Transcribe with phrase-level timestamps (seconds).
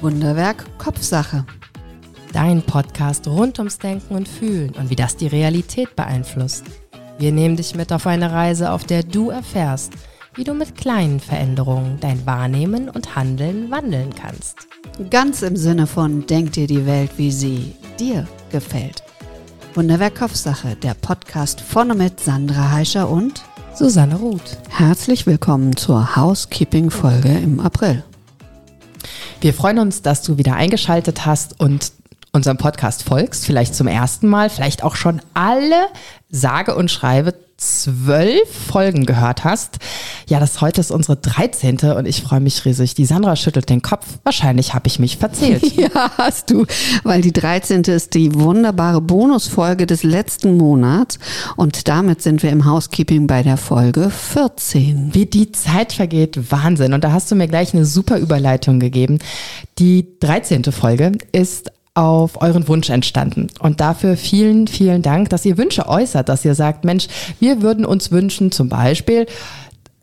[0.00, 1.44] Wunderwerk Kopfsache.
[2.32, 6.64] Dein Podcast rund ums Denken und Fühlen und wie das die Realität beeinflusst.
[7.18, 9.92] Wir nehmen dich mit auf eine Reise, auf der du erfährst,
[10.34, 14.68] wie du mit kleinen Veränderungen dein Wahrnehmen und Handeln wandeln kannst.
[15.10, 19.02] Ganz im Sinne von Denk dir die Welt, wie sie dir gefällt.
[19.74, 23.42] Wunderwerk Kopfsache, der Podcast vorne mit Sandra Heischer und
[23.74, 24.58] Susanne Ruth.
[24.68, 28.04] Herzlich willkommen zur Housekeeping-Folge im April.
[29.40, 31.92] Wir freuen uns, dass du wieder eingeschaltet hast und
[32.32, 35.86] unserem Podcast folgst, vielleicht zum ersten Mal, vielleicht auch schon alle
[36.28, 39.78] sage und schreibe zwölf Folgen gehört hast.
[40.28, 41.78] Ja, das heute ist unsere 13.
[41.96, 42.94] und ich freue mich riesig.
[42.94, 44.06] Die Sandra schüttelt den Kopf.
[44.22, 45.64] Wahrscheinlich habe ich mich verzählt.
[45.78, 46.66] Ja, hast du,
[47.04, 47.82] weil die 13.
[47.82, 51.18] ist die wunderbare Bonusfolge des letzten Monats
[51.56, 55.14] und damit sind wir im Housekeeping bei der Folge 14.
[55.14, 56.94] Wie die Zeit vergeht, Wahnsinn.
[56.94, 59.18] Und da hast du mir gleich eine super Überleitung gegeben.
[59.78, 60.64] Die 13.
[60.64, 63.48] Folge ist auf euren Wunsch entstanden.
[63.58, 67.08] Und dafür vielen, vielen Dank, dass ihr Wünsche äußert, dass ihr sagt, Mensch,
[67.40, 69.26] wir würden uns wünschen, zum Beispiel,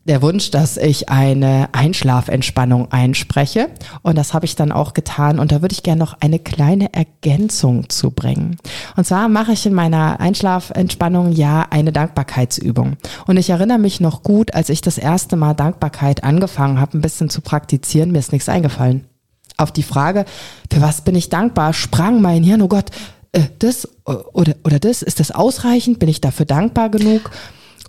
[0.04, 3.70] der Wunsch, dass ich eine Einschlafentspannung einspreche.
[4.04, 5.40] Und das habe ich dann auch getan.
[5.40, 8.58] Und da würde ich gerne noch eine kleine Ergänzung zu bringen.
[8.98, 12.98] Und zwar mache ich in meiner Einschlafentspannung ja eine Dankbarkeitsübung.
[13.26, 17.02] Und ich erinnere mich noch gut, als ich das erste Mal Dankbarkeit angefangen habe, ein
[17.02, 19.06] bisschen zu praktizieren, mir ist nichts eingefallen
[19.58, 20.26] auf die Frage,
[20.72, 22.92] für was bin ich dankbar, sprang mein Hirn, oh Gott,
[23.32, 26.00] äh, das oder, oder das, ist das ausreichend?
[26.00, 27.32] Bin ich dafür dankbar genug?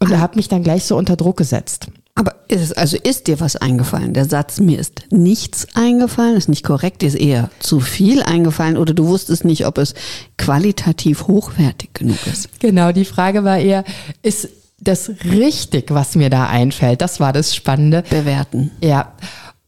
[0.00, 1.89] Und er hat mich dann gleich so unter Druck gesetzt.
[2.14, 4.14] Aber ist es, also ist dir was eingefallen?
[4.14, 8.95] Der Satz, mir ist nichts eingefallen, ist nicht korrekt, ist eher zu viel eingefallen oder
[8.95, 9.95] du wusstest nicht, ob es
[10.39, 12.48] qualitativ hochwertig genug ist?
[12.58, 13.84] Genau, die Frage war eher,
[14.23, 17.03] ist das richtig, was mir da einfällt?
[17.03, 18.03] Das war das Spannende.
[18.08, 18.70] Bewerten.
[18.80, 19.12] Ja.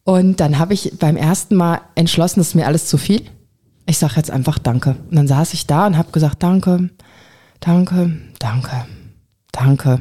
[0.08, 3.26] Und dann habe ich beim ersten Mal entschlossen, das ist mir alles zu viel.
[3.84, 4.96] Ich sage jetzt einfach Danke.
[5.10, 6.88] Und dann saß ich da und habe gesagt, danke,
[7.60, 8.86] danke, danke,
[9.52, 10.00] danke,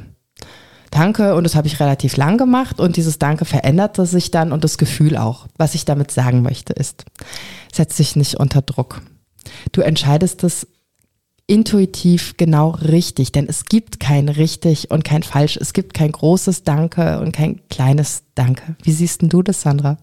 [0.91, 1.35] danke.
[1.35, 4.77] Und das habe ich relativ lang gemacht und dieses Danke veränderte sich dann und das
[4.77, 5.47] Gefühl auch.
[5.57, 7.03] Was ich damit sagen möchte ist,
[7.73, 9.01] setz dich nicht unter Druck.
[9.73, 10.67] Du entscheidest es
[11.47, 15.57] intuitiv genau richtig, denn es gibt kein richtig und kein falsch.
[15.57, 18.75] Es gibt kein großes Danke und kein kleines Danke.
[18.83, 19.97] Wie siehst denn du das, Sandra?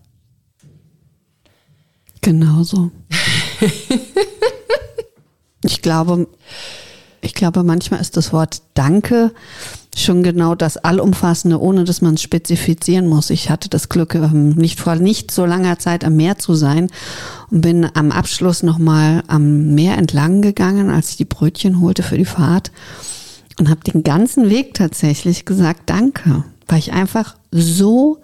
[2.22, 2.90] Genauso.
[5.62, 6.26] ich glaube,
[7.24, 9.32] ich glaube, manchmal ist das Wort Danke
[9.96, 13.30] schon genau das Allumfassende, ohne dass man es spezifizieren muss.
[13.30, 16.90] Ich hatte das Glück, ähm, nicht vor nicht so langer Zeit am Meer zu sein
[17.50, 22.18] und bin am Abschluss nochmal am Meer entlang gegangen, als ich die Brötchen holte für
[22.18, 22.72] die Fahrt
[23.58, 28.18] und habe den ganzen Weg tatsächlich gesagt Danke, weil ich einfach so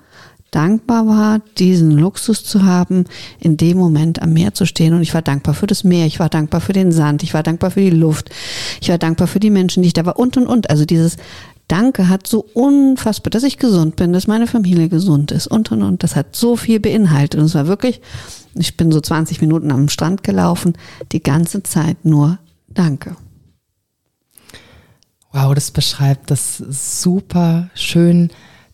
[0.50, 3.04] dankbar war, diesen Luxus zu haben,
[3.38, 4.94] in dem Moment am Meer zu stehen.
[4.94, 7.42] Und ich war dankbar für das Meer, ich war dankbar für den Sand, ich war
[7.42, 8.30] dankbar für die Luft,
[8.80, 10.70] ich war dankbar für die Menschen, die ich da war und und und.
[10.70, 11.16] Also dieses
[11.68, 15.82] Danke hat so unfassbar, dass ich gesund bin, dass meine Familie gesund ist und und
[15.82, 16.02] und.
[16.02, 17.38] Das hat so viel beinhaltet.
[17.38, 18.00] Und es war wirklich,
[18.54, 20.74] ich bin so 20 Minuten am Strand gelaufen,
[21.12, 22.38] die ganze Zeit nur
[22.72, 23.16] Danke.
[25.32, 28.30] Wow, das beschreibt das super schön,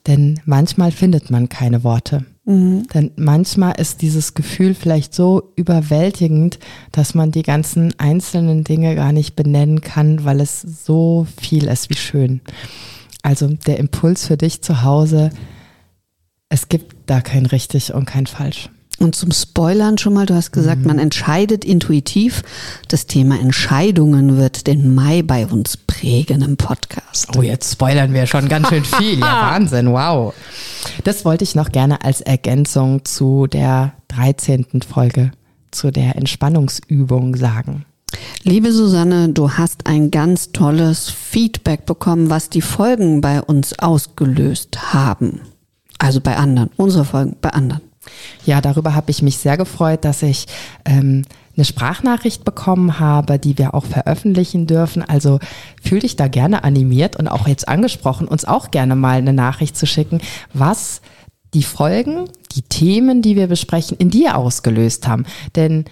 [0.06, 2.25] denn manchmal findet man keine Worte.
[2.44, 2.87] Mhm.
[2.94, 6.59] Denn manchmal ist dieses Gefühl vielleicht so überwältigend,
[6.93, 11.91] dass man die ganzen einzelnen Dinge gar nicht benennen kann, weil es so viel ist
[11.91, 12.41] wie schön.
[13.22, 15.31] Also der Impuls für dich zu Hause,
[16.49, 18.71] es gibt da kein richtig und kein falsch.
[18.98, 20.86] Und zum Spoilern schon mal, du hast gesagt, mhm.
[20.86, 22.42] man entscheidet intuitiv.
[22.88, 27.36] Das Thema Entscheidungen wird den Mai bei uns prägen im Podcast.
[27.36, 29.18] Oh, jetzt spoilern wir schon ganz schön viel.
[29.18, 30.34] Ja, Wahnsinn, wow.
[31.04, 34.66] Das wollte ich noch gerne als Ergänzung zu der 13.
[34.88, 35.30] Folge,
[35.70, 37.84] zu der Entspannungsübung sagen.
[38.44, 44.94] Liebe Susanne, du hast ein ganz tolles Feedback bekommen, was die Folgen bei uns ausgelöst
[44.94, 45.40] haben.
[45.98, 47.82] Also bei anderen, unsere Folgen bei anderen.
[48.44, 50.47] Ja, darüber habe ich mich sehr gefreut, dass ich
[50.85, 51.25] ähm,
[51.56, 55.03] eine Sprachnachricht bekommen habe, die wir auch veröffentlichen dürfen.
[55.03, 55.41] Also
[55.82, 59.76] fühl dich da gerne animiert und auch jetzt angesprochen, uns auch gerne mal eine Nachricht
[59.76, 60.20] zu schicken,
[60.53, 61.00] was
[61.55, 65.25] die Folgen, die Themen, die wir besprechen, in dir ausgelöst haben.
[65.55, 65.87] Denn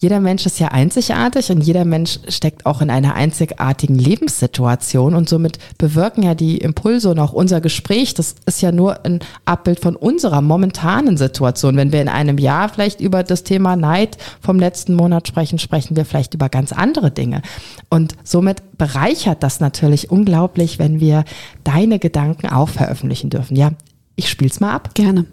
[0.00, 5.28] jeder Mensch ist ja einzigartig und jeder Mensch steckt auch in einer einzigartigen Lebenssituation und
[5.28, 9.78] somit bewirken ja die Impulse und auch unser Gespräch, das ist ja nur ein Abbild
[9.78, 11.76] von unserer momentanen Situation.
[11.76, 15.96] Wenn wir in einem Jahr vielleicht über das Thema Neid vom letzten Monat sprechen, sprechen
[15.96, 17.42] wir vielleicht über ganz andere Dinge.
[17.90, 21.24] Und somit bereichert das natürlich unglaublich, wenn wir
[21.62, 23.54] deine Gedanken auch veröffentlichen dürfen.
[23.54, 23.72] Ja,
[24.16, 24.94] ich spiel's mal ab.
[24.94, 25.26] Gerne.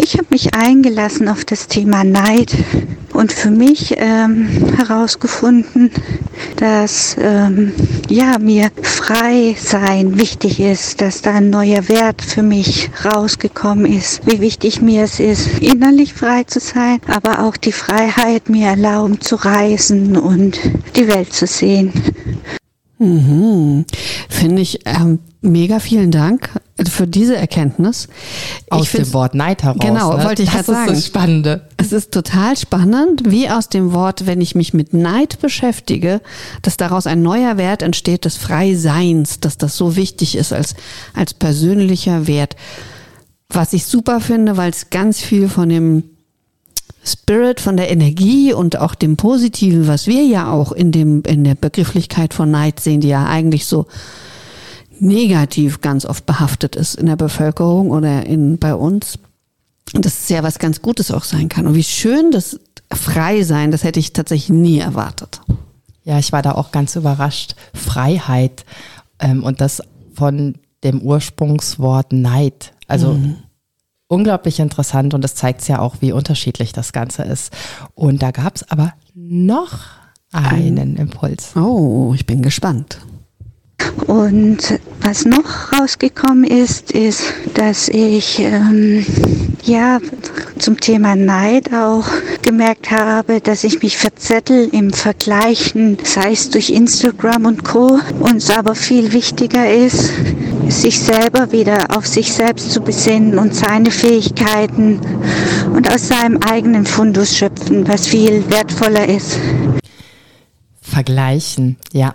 [0.00, 2.54] Ich habe mich eingelassen auf das Thema Neid
[3.12, 5.90] und für mich ähm, herausgefunden,
[6.56, 7.72] dass ähm,
[8.08, 14.24] ja mir frei sein wichtig ist, dass da ein neuer Wert für mich rausgekommen ist,
[14.26, 19.20] wie wichtig mir es ist, innerlich frei zu sein, aber auch die Freiheit mir erlauben
[19.20, 20.60] zu reisen und
[20.96, 21.92] die Welt zu sehen.
[22.98, 23.84] Mhm.
[24.28, 26.50] Finde ich ähm, mega vielen Dank
[26.86, 28.08] für diese Erkenntnis.
[28.70, 29.78] Aus dem Wort Neid heraus.
[29.80, 30.24] Genau, ne?
[30.24, 30.86] wollte ich gerade sagen.
[30.88, 31.68] Das ist das Spannende.
[31.76, 36.20] Es ist total spannend, wie aus dem Wort, wenn ich mich mit Neid beschäftige,
[36.62, 40.74] dass daraus ein neuer Wert entsteht des Freiseins, dass das so wichtig ist als,
[41.14, 42.54] als persönlicher Wert.
[43.48, 46.04] Was ich super finde, weil es ganz viel von dem
[47.04, 51.44] Spirit, von der Energie und auch dem Positiven, was wir ja auch in dem, in
[51.44, 53.86] der Begrifflichkeit von Neid sehen, die ja eigentlich so
[55.00, 59.18] negativ ganz oft behaftet ist in der Bevölkerung oder in, bei uns.
[59.94, 61.66] Und das ist ja was ganz Gutes auch sein kann.
[61.66, 62.60] Und wie schön das
[62.92, 65.40] frei sein, das hätte ich tatsächlich nie erwartet.
[66.04, 67.54] Ja, ich war da auch ganz überrascht.
[67.74, 68.64] Freiheit
[69.18, 69.82] ähm, und das
[70.14, 70.54] von
[70.84, 72.72] dem Ursprungswort Neid.
[72.86, 73.36] Also mhm.
[74.06, 77.52] unglaublich interessant und das zeigt ja auch, wie unterschiedlich das Ganze ist.
[77.94, 79.80] Und da gab es aber noch
[80.32, 81.56] einen Impuls.
[81.56, 83.00] Oh, ich bin gespannt.
[84.08, 89.04] Und was noch rausgekommen ist, ist, dass ich ähm,
[89.62, 89.98] ja
[90.58, 92.06] zum Thema Neid auch
[92.40, 98.00] gemerkt habe, dass ich mich verzettel im Vergleichen, sei es durch Instagram und Co.
[98.20, 100.10] Und es aber viel wichtiger ist,
[100.68, 105.00] sich selber wieder auf sich selbst zu besinnen und seine Fähigkeiten
[105.74, 109.38] und aus seinem eigenen Fundus schöpfen, was viel wertvoller ist.
[110.80, 112.14] Vergleichen, ja.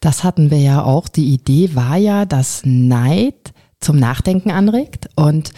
[0.00, 1.08] Das hatten wir ja auch.
[1.08, 5.52] Die Idee war ja, dass Neid zum Nachdenken anregt und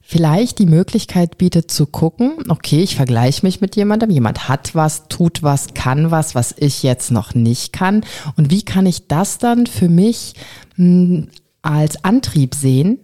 [0.00, 5.08] vielleicht die Möglichkeit bietet zu gucken, okay, ich vergleiche mich mit jemandem, jemand hat was,
[5.08, 8.04] tut was, kann was, was ich jetzt noch nicht kann.
[8.36, 10.32] Und wie kann ich das dann für mich
[10.76, 11.28] hm,
[11.60, 13.00] als Antrieb sehen?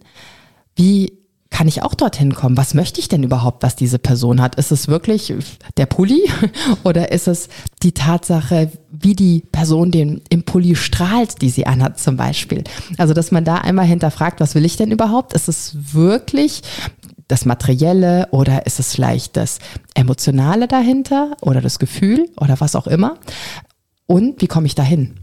[0.75, 1.24] Wie
[1.55, 2.57] kann ich auch dorthin kommen?
[2.57, 4.55] Was möchte ich denn überhaupt, was diese Person hat?
[4.55, 5.33] Ist es wirklich
[5.77, 6.29] der Pulli
[6.83, 7.47] oder ist es
[7.81, 12.65] die Tatsache, wie die Person den im Pulli strahlt, die sie anhat zum Beispiel?
[12.97, 15.31] Also, dass man da einmal hinterfragt, was will ich denn überhaupt?
[15.31, 16.61] Ist es wirklich
[17.29, 19.59] das Materielle oder ist es vielleicht das
[19.93, 23.17] Emotionale dahinter oder das Gefühl oder was auch immer?
[24.07, 25.21] Und wie komme ich dahin?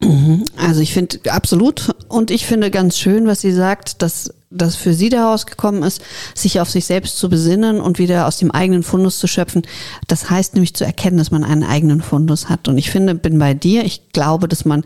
[0.00, 0.44] Mhm.
[0.56, 4.94] Also ich finde absolut und ich finde ganz schön, was sie sagt, dass das für
[4.94, 6.00] sie daraus gekommen ist,
[6.34, 9.62] sich auf sich selbst zu besinnen und wieder aus dem eigenen Fundus zu schöpfen.
[10.06, 12.68] Das heißt nämlich zu erkennen, dass man einen eigenen Fundus hat.
[12.68, 13.84] Und ich finde, bin bei dir.
[13.84, 14.84] Ich glaube, dass man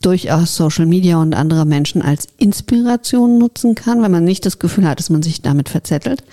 [0.00, 4.88] durchaus Social Media und andere Menschen als Inspiration nutzen kann, wenn man nicht das Gefühl
[4.88, 6.24] hat, dass man sich damit verzettelt.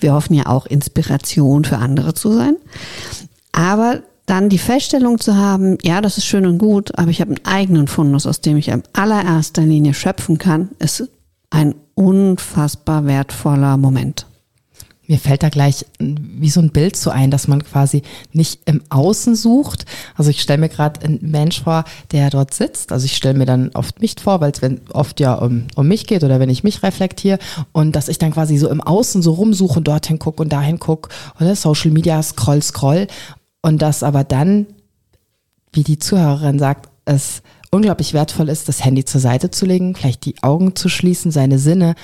[0.00, 2.56] Wir hoffen ja auch Inspiration für andere zu sein.
[3.52, 7.36] Aber dann die Feststellung zu haben, ja, das ist schön und gut, aber ich habe
[7.36, 11.08] einen eigenen Fundus, aus dem ich in allererster Linie schöpfen kann, ist
[11.56, 14.26] ein unfassbar wertvoller Moment.
[15.06, 18.82] Mir fällt da gleich wie so ein Bild so ein, dass man quasi nicht im
[18.90, 19.86] Außen sucht.
[20.16, 22.92] Also ich stelle mir gerade einen Mensch vor, der dort sitzt.
[22.92, 24.60] Also ich stelle mir dann oft mich vor, weil es
[24.92, 27.38] oft ja um, um mich geht oder wenn ich mich reflektiere
[27.72, 30.78] und dass ich dann quasi so im Außen so rumsuche und dorthin gucke und dahin
[30.78, 31.08] gucke
[31.40, 33.06] oder Social Media scroll, scroll
[33.62, 34.66] und das aber dann,
[35.72, 40.24] wie die Zuhörerin sagt, es unglaublich wertvoll ist, das Handy zur Seite zu legen, vielleicht
[40.24, 41.94] die Augen zu schließen, seine Sinne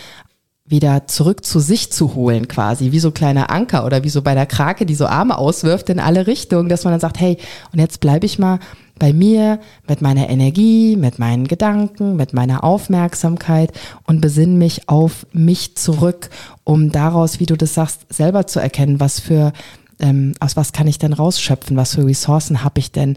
[0.64, 4.34] wieder zurück zu sich zu holen, quasi, wie so kleiner Anker oder wie so bei
[4.34, 7.36] der Krake, die so Arme auswirft in alle Richtungen, dass man dann sagt, hey,
[7.72, 8.60] und jetzt bleibe ich mal
[8.98, 13.72] bei mir, mit meiner Energie, mit meinen Gedanken, mit meiner Aufmerksamkeit
[14.06, 16.30] und besinne mich auf mich zurück,
[16.62, 19.52] um daraus, wie du das sagst, selber zu erkennen, was für
[19.98, 23.16] ähm, aus was kann ich denn rausschöpfen, was für Ressourcen habe ich denn?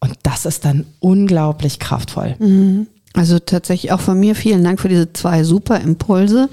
[0.00, 2.36] Und das ist dann unglaublich kraftvoll.
[2.38, 2.86] Mhm.
[3.14, 6.50] Also tatsächlich auch von mir vielen Dank für diese zwei super Impulse.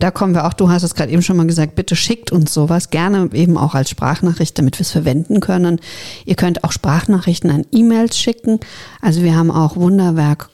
[0.00, 2.52] Da kommen wir auch, du hast es gerade eben schon mal gesagt, bitte schickt uns
[2.52, 5.80] sowas gerne eben auch als Sprachnachricht, damit wir es verwenden können.
[6.24, 8.58] Ihr könnt auch Sprachnachrichten an E-Mails schicken.
[9.00, 10.50] Also wir haben auch Wunderwerk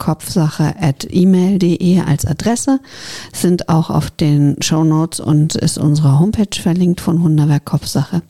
[0.80, 2.80] at email.de als Adresse,
[3.32, 8.22] sind auch auf den Show Notes und ist unsere Homepage verlinkt von Wunderwerk Kopfsache.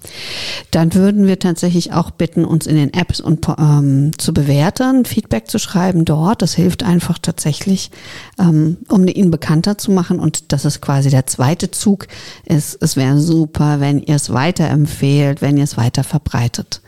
[0.70, 5.50] Dann würden wir tatsächlich auch bitten, uns in den Apps und, ähm, zu bewerten, Feedback
[5.50, 6.42] zu schreiben dort.
[6.42, 7.90] Das hilft einfach einfach tatsächlich,
[8.38, 10.20] ähm, um ihn bekannter zu machen.
[10.20, 12.06] Und das ist quasi der zweite Zug.
[12.44, 16.82] Ist, es wäre super, wenn ihr es weiterempfehlt, wenn ihr es weiter verbreitet.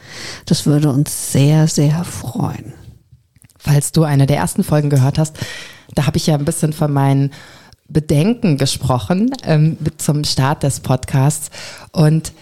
[0.44, 2.74] Das würde uns sehr, sehr freuen.
[3.58, 5.38] Falls du eine der ersten Folgen gehört hast,
[5.94, 7.30] da habe ich ja ein bisschen von meinen
[7.88, 11.50] Bedenken gesprochen ähm, zum Start des Podcasts.
[11.92, 12.32] Und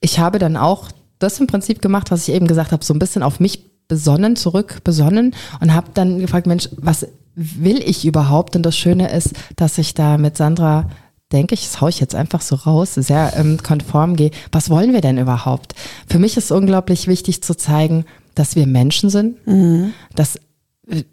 [0.00, 2.98] ich habe dann auch das im Prinzip gemacht, was ich eben gesagt habe, so ein
[2.98, 8.56] bisschen auf mich besonnen, zurück besonnen und habe dann gefragt, Mensch, was will ich überhaupt?
[8.56, 10.88] Und das Schöne ist, dass ich da mit Sandra
[11.30, 14.30] denke ich, das haue ich jetzt einfach so raus, sehr ähm, konform gehe.
[14.50, 15.74] Was wollen wir denn überhaupt?
[16.06, 19.92] Für mich ist unglaublich wichtig zu zeigen, dass wir Menschen sind, mhm.
[20.14, 20.38] dass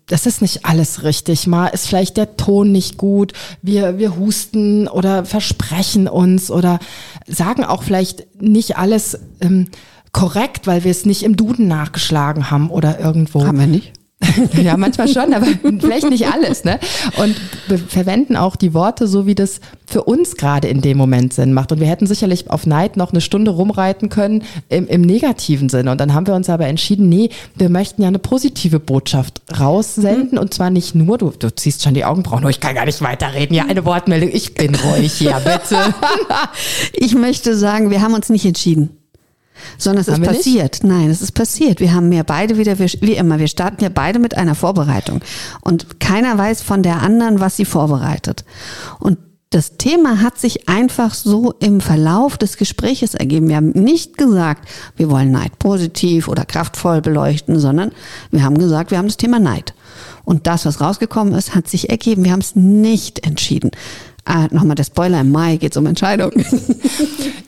[0.07, 1.45] das ist nicht alles richtig.
[1.45, 3.33] Mal ist vielleicht der Ton nicht gut.
[3.61, 6.79] Wir, wir husten oder versprechen uns oder
[7.27, 9.67] sagen auch vielleicht nicht alles ähm,
[10.11, 13.45] korrekt, weil wir es nicht im Duden nachgeschlagen haben oder irgendwo.
[13.45, 13.93] Haben wir nicht?
[14.61, 15.47] ja, manchmal schon, aber
[15.79, 16.65] vielleicht nicht alles.
[16.65, 16.77] Ne?
[17.17, 17.35] Und
[17.67, 21.53] wir verwenden auch die Worte so, wie das für uns gerade in dem Moment Sinn
[21.53, 21.71] macht.
[21.71, 25.91] Und wir hätten sicherlich auf Neid noch eine Stunde rumreiten können im, im negativen Sinne.
[25.91, 30.31] Und dann haben wir uns aber entschieden, nee, wir möchten ja eine positive Botschaft raussenden.
[30.33, 30.37] Mhm.
[30.37, 33.01] Und zwar nicht nur, du, du ziehst schon die Augenbrauen, oh, ich kann gar nicht
[33.01, 33.55] weiterreden.
[33.55, 35.93] Ja, eine Wortmeldung, ich bin ruhig, ja, bitte.
[36.93, 38.98] ich möchte sagen, wir haben uns nicht entschieden
[39.77, 40.83] sondern es haben ist passiert.
[40.83, 40.83] Nicht?
[40.83, 41.79] Nein, es ist passiert.
[41.79, 45.21] Wir haben ja beide wieder, wie immer, wir starten ja beide mit einer Vorbereitung.
[45.61, 48.45] Und keiner weiß von der anderen, was sie vorbereitet.
[48.99, 49.17] Und
[49.51, 53.47] das Thema hat sich einfach so im Verlauf des Gespräches ergeben.
[53.47, 57.91] Wir haben nicht gesagt, wir wollen Neid positiv oder kraftvoll beleuchten, sondern
[58.29, 59.73] wir haben gesagt, wir haben das Thema Neid.
[60.23, 62.23] Und das, was rausgekommen ist, hat sich ergeben.
[62.23, 63.71] Wir haben es nicht entschieden.
[64.23, 66.45] Ah, Nochmal der Spoiler, im Mai geht es um Entscheidungen.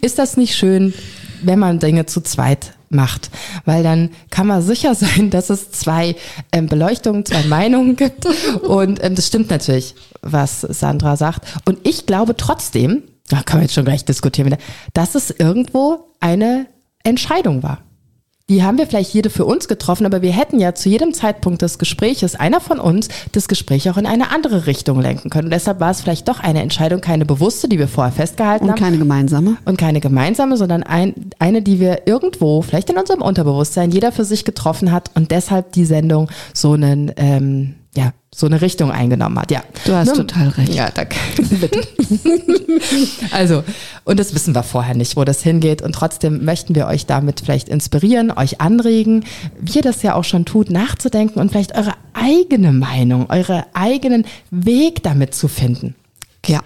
[0.01, 0.96] Ist das nicht schön,
[1.43, 3.31] wenn man Dinge zu zweit macht,
[3.65, 6.15] weil dann kann man sicher sein, dass es zwei
[6.51, 8.25] ähm, Beleuchtungen, zwei Meinungen gibt.
[8.63, 11.45] Und ähm, das stimmt natürlich, was Sandra sagt.
[11.65, 14.55] Und ich glaube trotzdem, da können wir jetzt schon gleich diskutieren,
[14.93, 16.67] dass es irgendwo eine
[17.03, 17.79] Entscheidung war
[18.50, 21.62] die haben wir vielleicht jede für uns getroffen, aber wir hätten ja zu jedem Zeitpunkt
[21.62, 25.45] des Gespräches, einer von uns, das Gespräch auch in eine andere Richtung lenken können.
[25.45, 28.71] Und deshalb war es vielleicht doch eine Entscheidung, keine bewusste, die wir vorher festgehalten und
[28.71, 28.77] haben.
[28.77, 29.57] Und keine gemeinsame.
[29.65, 34.25] Und keine gemeinsame, sondern ein, eine, die wir irgendwo, vielleicht in unserem Unterbewusstsein, jeder für
[34.25, 39.38] sich getroffen hat und deshalb die Sendung so einen, ähm, ja, so eine Richtung eingenommen
[39.38, 39.51] hat.
[39.51, 40.74] Ja, du hast Nur, total recht.
[40.74, 41.17] Ja, danke.
[41.38, 41.81] Bitte.
[43.31, 43.63] also,
[44.05, 45.81] und das wissen wir vorher nicht, wo das hingeht.
[45.81, 49.25] Und trotzdem möchten wir euch damit vielleicht inspirieren, euch anregen,
[49.60, 54.25] wie ihr das ja auch schon tut, nachzudenken und vielleicht eure eigene Meinung, eure eigenen
[54.51, 55.95] Weg damit zu finden.
[56.48, 56.62] Ja.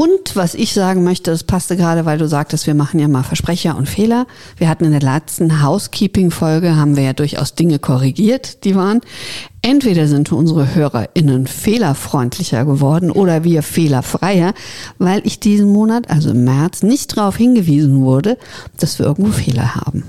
[0.00, 3.22] Und was ich sagen möchte, das passte gerade, weil du sagtest, wir machen ja mal
[3.22, 4.26] Versprecher und Fehler.
[4.56, 9.02] Wir hatten in der letzten Housekeeping-Folge, haben wir ja durchaus Dinge korrigiert, die waren.
[9.60, 14.54] Entweder sind unsere HörerInnen fehlerfreundlicher geworden oder wir fehlerfreier,
[14.96, 18.38] weil ich diesen Monat, also im März, nicht darauf hingewiesen wurde,
[18.78, 20.04] dass wir irgendwo Fehler haben.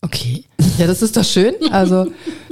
[0.00, 0.44] Okay.
[0.78, 1.54] Ja, das ist doch schön.
[1.70, 2.06] Also,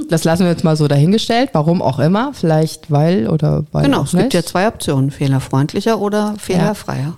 [0.09, 1.49] das lassen wir jetzt mal so dahingestellt.
[1.53, 2.33] Warum auch immer.
[2.33, 3.83] Vielleicht weil oder weil.
[3.83, 6.99] Genau, es gibt ja zwei Optionen: fehlerfreundlicher oder fehlerfreier.
[6.99, 7.17] Ja.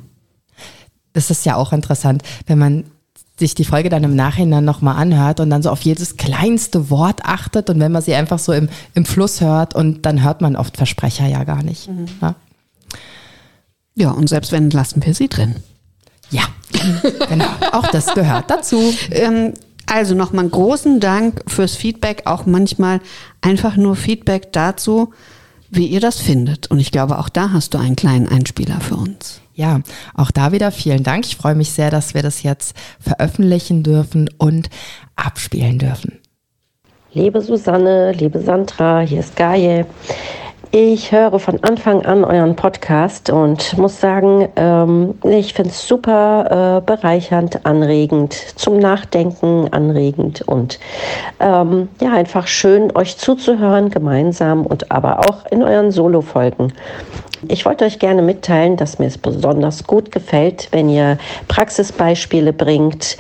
[1.14, 2.86] Das ist ja auch interessant, wenn man
[3.40, 7.24] sich die Folge dann im Nachhinein nochmal anhört und dann so auf jedes kleinste Wort
[7.24, 10.56] achtet und wenn man sie einfach so im, im Fluss hört und dann hört man
[10.56, 11.88] oft Versprecher ja gar nicht.
[11.88, 12.06] Mhm.
[12.22, 12.36] Ja?
[13.96, 15.56] ja, und selbst wenn, lassen wir sie drin.
[16.32, 16.44] Ja,
[17.30, 17.48] genau.
[17.72, 18.94] Auch das gehört dazu.
[19.10, 19.54] Ähm,
[19.90, 23.02] also nochmal einen großen Dank fürs Feedback, auch manchmal
[23.42, 25.14] einfach nur Feedback dazu,
[25.70, 26.70] wie ihr das findet.
[26.72, 29.42] Und ich glaube, auch da hast du einen kleinen Einspieler für uns.
[29.54, 29.82] Ja,
[30.14, 31.26] auch da wieder vielen Dank.
[31.26, 34.70] Ich freue mich sehr, dass wir das jetzt veröffentlichen dürfen und
[35.16, 36.20] abspielen dürfen.
[37.14, 39.86] Liebe Susanne, liebe Sandra, hier ist Gaje.
[40.72, 46.78] Ich höre von Anfang an euren Podcast und muss sagen, ähm, ich finde es super
[46.78, 50.80] äh, bereichernd, anregend, zum Nachdenken anregend und
[51.40, 56.72] ähm, ja, einfach schön, euch zuzuhören gemeinsam und aber auch in euren Solo-Folgen.
[57.48, 63.18] Ich wollte euch gerne mitteilen, dass mir es besonders gut gefällt, wenn ihr Praxisbeispiele bringt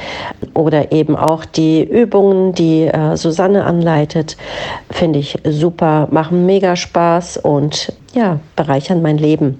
[0.53, 4.36] oder eben auch die Übungen, die äh, Susanne anleitet.
[4.91, 9.58] Finde ich super, machen mega Spaß und ja, bereichern mein Leben.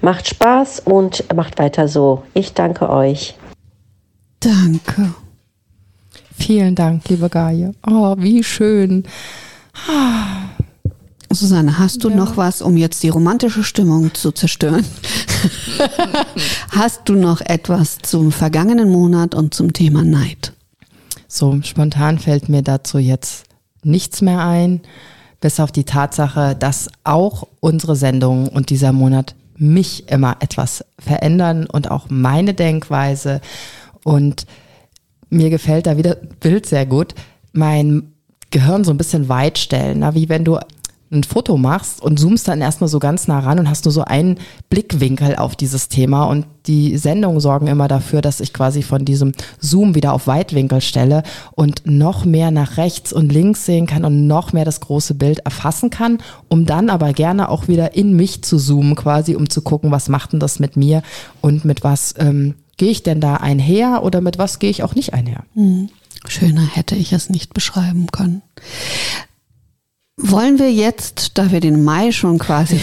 [0.00, 2.22] Macht Spaß und macht weiter so.
[2.34, 3.34] Ich danke euch.
[4.40, 5.14] Danke.
[6.36, 7.72] Vielen Dank, liebe Gaie.
[7.86, 9.04] Oh, wie schön.
[9.88, 10.48] Ah.
[11.30, 12.16] Susanne, hast du ja.
[12.16, 14.84] noch was, um jetzt die romantische Stimmung zu zerstören?
[16.70, 20.52] hast du noch etwas zum vergangenen Monat und zum Thema Neid?
[21.28, 23.44] So spontan fällt mir dazu jetzt
[23.82, 24.82] nichts mehr ein,
[25.42, 31.66] bis auf die Tatsache, dass auch unsere Sendung und dieser Monat mich immer etwas verändern
[31.66, 33.42] und auch meine Denkweise.
[34.04, 34.46] Und
[35.28, 37.14] mir gefällt da wieder Bild sehr gut.
[37.52, 38.14] Mein
[38.50, 40.58] Gehirn so ein bisschen weit stellen, wie wenn du
[41.12, 44.04] ein Foto machst und zoomst dann erstmal so ganz nah ran und hast nur so
[44.04, 44.38] einen
[44.70, 46.24] Blickwinkel auf dieses Thema.
[46.24, 50.80] Und die Sendungen sorgen immer dafür, dass ich quasi von diesem Zoom wieder auf Weitwinkel
[50.80, 55.14] stelle und noch mehr nach rechts und links sehen kann und noch mehr das große
[55.14, 59.50] Bild erfassen kann, um dann aber gerne auch wieder in mich zu zoomen, quasi, um
[59.50, 61.02] zu gucken, was macht denn das mit mir
[61.40, 64.94] und mit was ähm, gehe ich denn da einher oder mit was gehe ich auch
[64.94, 65.44] nicht einher.
[65.54, 65.90] Mhm.
[66.26, 68.42] Schöner hätte ich es nicht beschreiben können.
[70.20, 72.78] Wollen wir jetzt, da wir den Mai schon quasi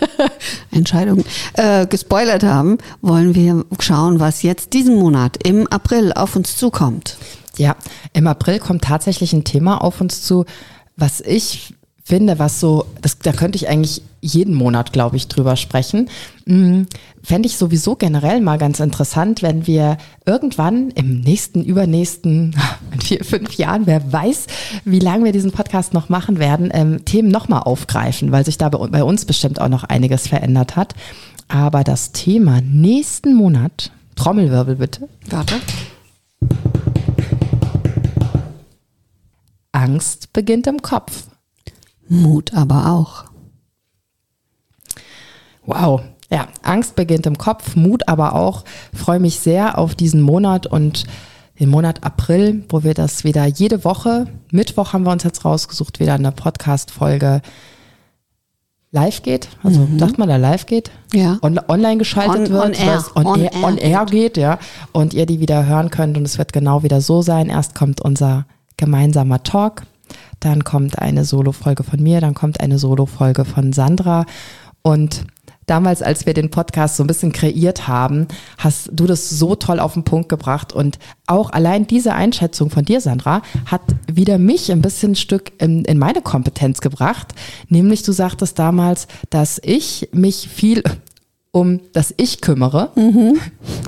[0.70, 6.56] Entscheidung äh, gespoilert haben, wollen wir schauen, was jetzt diesen Monat im April auf uns
[6.56, 7.18] zukommt.
[7.58, 7.76] Ja,
[8.14, 10.46] im April kommt tatsächlich ein Thema auf uns zu,
[10.96, 15.56] was ich finde, was so, das, da könnte ich eigentlich jeden Monat, glaube ich, drüber
[15.56, 16.10] sprechen.
[16.46, 16.86] Hm,
[17.22, 19.96] Fände ich sowieso generell mal ganz interessant, wenn wir
[20.26, 22.54] irgendwann im nächsten, übernächsten,
[22.92, 24.46] in vier, fünf Jahren, wer weiß,
[24.84, 28.68] wie lange wir diesen Podcast noch machen werden, ähm, Themen nochmal aufgreifen, weil sich da
[28.68, 30.94] bei, bei uns bestimmt auch noch einiges verändert hat.
[31.48, 35.08] Aber das Thema nächsten Monat, Trommelwirbel bitte.
[35.30, 35.56] Warte.
[39.72, 41.24] Angst beginnt im Kopf.
[42.22, 43.24] Mut aber auch.
[45.66, 46.02] Wow.
[46.30, 48.64] Ja, Angst beginnt im Kopf, Mut aber auch.
[48.94, 51.04] Freue mich sehr auf diesen Monat und
[51.60, 56.00] den Monat April, wo wir das wieder jede Woche, Mittwoch haben wir uns jetzt rausgesucht,
[56.00, 57.42] wieder eine Podcast-Folge
[58.90, 59.48] live geht.
[59.62, 59.98] Also mhm.
[59.98, 60.90] sagt man da live geht?
[61.12, 61.38] Ja.
[61.42, 63.04] On online geschaltet on, wird, on air.
[63.14, 64.58] On, on, air, on air geht, ja.
[64.92, 67.48] Und ihr die wieder hören könnt und es wird genau wieder so sein.
[67.48, 69.82] Erst kommt unser gemeinsamer Talk,
[70.44, 74.26] dann kommt eine Solo-Folge von mir, dann kommt eine Solo-Folge von Sandra
[74.82, 75.24] und
[75.66, 79.80] damals, als wir den Podcast so ein bisschen kreiert haben, hast du das so toll
[79.80, 80.72] auf den Punkt gebracht.
[80.72, 85.52] Und auch allein diese Einschätzung von dir, Sandra, hat wieder mich ein bisschen ein Stück
[85.58, 87.34] in, in meine Kompetenz gebracht.
[87.68, 90.82] Nämlich, du sagtest damals, dass ich mich viel
[91.54, 92.90] um das Ich kümmere.
[92.96, 93.38] Mhm.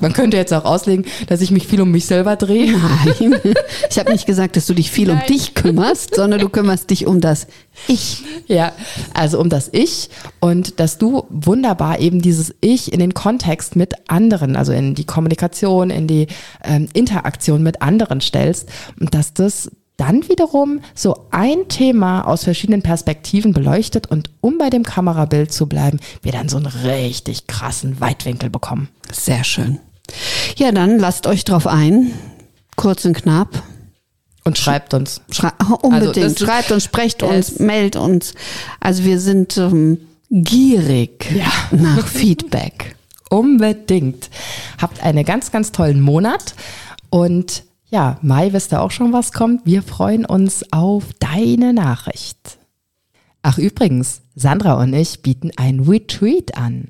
[0.01, 2.71] Man könnte jetzt auch auslegen, dass ich mich viel um mich selber drehe.
[2.71, 3.35] Nein,
[3.89, 5.19] ich habe nicht gesagt, dass du dich viel Nein.
[5.19, 7.47] um dich kümmerst, sondern du kümmerst dich um das
[7.89, 8.23] Ich.
[8.47, 8.71] Ja,
[9.13, 13.95] also um das Ich und dass du wunderbar eben dieses Ich in den Kontext mit
[14.07, 16.27] anderen, also in die Kommunikation, in die
[16.63, 22.83] ähm, Interaktion mit anderen stellst und dass das dann wiederum so ein Thema aus verschiedenen
[22.83, 27.99] Perspektiven beleuchtet und um bei dem Kamerabild zu bleiben, wir dann so einen richtig krassen
[27.99, 28.89] Weitwinkel bekommen.
[29.11, 29.79] Sehr schön.
[30.55, 32.11] Ja, dann lasst euch drauf ein.
[32.75, 33.63] Kurz und knapp.
[34.43, 35.21] Und schreibt uns.
[35.31, 36.17] Schrei unbedingt.
[36.17, 38.33] Also schreibt uns, sprecht uns, meldet uns.
[38.79, 41.51] Also wir sind ähm, gierig ja.
[41.71, 42.95] nach Feedback.
[43.29, 44.29] Unbedingt.
[44.79, 46.55] Habt einen ganz, ganz tollen Monat
[47.09, 49.65] und ja, Mai, wisst ihr auch schon, was kommt?
[49.65, 52.59] Wir freuen uns auf deine Nachricht.
[53.41, 56.89] Ach übrigens, Sandra und ich bieten ein Retreat an.